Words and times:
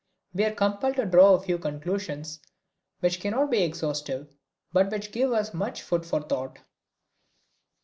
We 0.33 0.45
are 0.45 0.51
compelled 0.55 0.95
to 0.95 1.05
draw 1.05 1.35
a 1.35 1.39
few 1.39 1.59
conclusions 1.59 2.39
which 3.01 3.19
cannot 3.21 3.51
be 3.51 3.61
exhaustive, 3.61 4.35
but 4.73 4.89
which 4.89 5.11
give 5.11 5.31
us 5.31 5.53
much 5.53 5.83
food 5.83 6.07
for 6.07 6.21
thought. 6.23 6.57